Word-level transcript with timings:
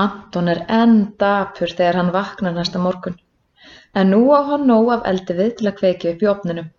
Anton 0.00 0.48
er 0.48 0.62
enn 0.72 0.94
dapur 1.20 1.68
þegar 1.78 1.98
hann 2.00 2.12
vaknar 2.12 2.54
næsta 2.56 2.80
morgun. 2.80 3.18
En 3.94 4.08
nú 4.14 4.22
á 4.32 4.40
hann 4.48 4.64
nóg 4.70 4.88
af 4.94 5.02
eldi 5.10 5.36
við 5.40 5.50
til 5.58 5.68
að 5.68 5.78
kveikja 5.80 6.14
upp 6.14 6.22
í 6.24 6.30
opninum. 6.32 6.70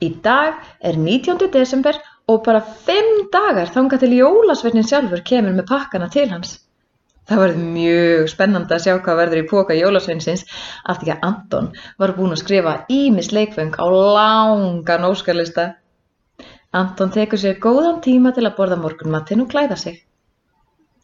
Í 0.00 0.08
dag 0.24 0.56
er 0.80 0.96
19. 0.96 1.50
desember 1.52 1.98
og 2.32 2.40
bara 2.46 2.62
5 2.88 3.28
dagar 3.34 3.68
þangað 3.74 4.04
til 4.06 4.16
jólasveitnin 4.22 4.88
sjálfur 4.88 5.24
kemur 5.30 5.52
með 5.58 5.68
pakkana 5.68 6.08
til 6.08 6.30
hans. 6.32 6.56
Það 7.28 7.42
verður 7.44 7.66
mjög 7.74 8.28
spennandi 8.32 8.74
að 8.74 8.84
sjá 8.86 8.94
hvað 8.96 9.18
verður 9.20 9.40
í 9.42 9.48
póka 9.50 9.76
jólasveinsins 9.76 10.46
af 10.88 11.02
því 11.02 11.12
að 11.14 11.26
Anton 11.28 11.68
var 12.00 12.14
búinn 12.16 12.32
að 12.34 12.40
skrifa 12.40 12.72
ímis 12.90 13.30
leikfeng 13.36 13.76
á 13.76 13.86
langan 13.86 15.06
óskarlista. 15.10 15.74
Anton 16.72 17.12
tekur 17.14 17.38
sér 17.42 17.60
góðan 17.60 18.00
tíma 18.02 18.32
til 18.32 18.48
að 18.48 18.56
borða 18.56 18.80
morgunmatinn 18.80 19.44
og 19.44 19.52
klæða 19.52 19.76
sig. 19.76 20.00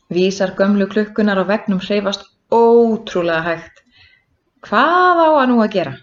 Vísar 0.09 0.55
gömlu 0.59 0.87
klukkunar 0.87 1.39
á 1.43 1.45
veggnum 1.47 1.81
hreyfast 1.83 2.29
ótrúlega 2.51 3.43
hægt. 3.43 3.83
Hvað 4.63 5.23
á 5.27 5.29
hann 5.39 5.51
nú 5.51 5.63
að 5.63 5.73
gera? 5.77 5.95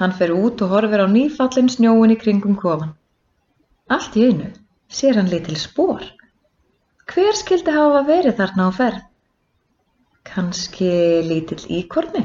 Hann 0.00 0.16
fer 0.18 0.32
út 0.34 0.62
og 0.64 0.72
horfir 0.74 1.04
á 1.04 1.08
nýfallin 1.10 1.70
snjóin 1.70 2.14
í 2.14 2.18
kringum 2.18 2.56
kofan. 2.58 2.96
Allt 3.86 4.16
í 4.16 4.26
einu 4.30 4.50
sér 4.90 5.20
hann 5.20 5.30
litil 5.30 5.58
spór. 5.60 6.02
Hver 7.10 7.38
skildi 7.38 7.74
hafa 7.74 8.02
verið 8.08 8.36
þarna 8.40 8.66
á 8.66 8.70
ferð? 8.74 9.00
Kanski 10.26 10.90
lítill 11.26 11.62
íkorni? 11.78 12.24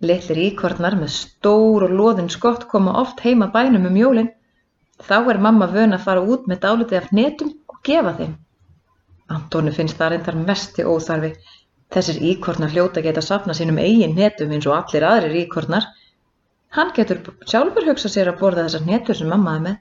Litlir 0.00 0.40
íkornar 0.50 0.96
með 1.00 1.12
stór 1.16 1.86
og 1.86 1.94
loðin 2.00 2.32
skott 2.32 2.66
koma 2.68 2.96
oft 3.00 3.20
heima 3.24 3.48
bænum 3.52 3.88
um 3.88 3.96
jólinn. 3.96 4.32
Þá 5.00 5.16
er 5.32 5.40
mamma 5.40 5.68
vön 5.72 5.96
að 5.96 6.04
fara 6.08 6.24
út 6.24 6.48
með 6.48 6.62
dálitið 6.64 6.98
af 7.02 7.12
netum 7.12 7.54
og 7.68 7.80
gefa 7.84 8.16
þeim. 8.18 8.34
Antoni 9.34 9.72
finnst 9.74 9.98
það 9.98 10.12
reyndar 10.12 10.36
mesti 10.38 10.84
óþarfi. 10.86 11.32
Þessir 11.94 12.18
íkornar 12.30 12.72
hljóta 12.74 13.02
geta 13.02 13.22
safna 13.22 13.54
sínum 13.54 13.78
eigin 13.82 14.14
netum 14.18 14.52
eins 14.54 14.66
og 14.66 14.76
allir 14.76 15.06
aðrir 15.06 15.40
íkornar. 15.44 15.86
Hann 16.76 16.92
getur 16.94 17.22
sjálfur 17.46 17.86
hugsa 17.90 18.10
sér 18.12 18.30
að 18.32 18.40
borða 18.42 18.66
þessar 18.66 18.86
netur 18.86 19.18
sem 19.18 19.30
mamma 19.30 19.56
er 19.56 19.64
með. 19.66 19.76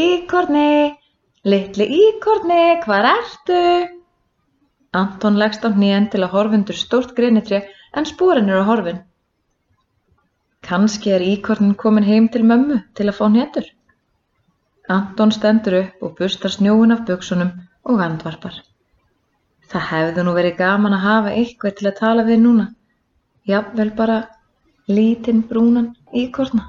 Íkorni, 0.00 0.96
litli 1.44 1.86
íkorni, 1.98 2.62
hvar 2.84 3.08
ertu? 3.10 3.62
Anton 5.00 5.38
leggst 5.38 5.66
á 5.66 5.70
hnén 5.70 6.08
til 6.10 6.22
að 6.24 6.34
horfundur 6.34 6.78
stórt 6.78 7.14
greinitri 7.14 7.62
en 7.94 8.06
spórin 8.06 8.50
eru 8.50 8.62
á 8.66 8.70
horfin. 8.70 9.02
Kanski 10.66 11.14
er 11.14 11.22
íkornin 11.26 11.76
komin 11.78 12.06
heim 12.06 12.28
til 12.28 12.42
mömmu 12.46 12.80
til 12.94 13.06
að 13.06 13.18
fá 13.18 13.26
netur. 13.30 13.66
Anton 14.90 15.30
stendur 15.34 15.78
upp 15.82 16.02
og 16.06 16.16
bustar 16.18 16.50
snjóin 16.50 16.94
af 16.94 17.04
buksunum 17.06 17.52
og 17.90 18.02
andvarpar. 18.04 18.56
Það 19.70 19.86
hefði 19.92 20.26
nú 20.26 20.34
verið 20.34 20.58
gaman 20.58 20.96
að 20.96 21.06
hafa 21.06 21.32
eitthvað 21.38 21.76
til 21.78 21.88
að 21.90 21.98
tala 22.00 22.26
við 22.26 22.42
núna, 22.42 22.66
jafnvel 23.46 23.90
bara 23.98 24.18
lítinn 24.90 25.44
brúnan 25.46 25.92
íkorna. 26.14 26.66